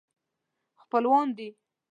خپلوان 0.81 1.27
دي. 1.37 1.47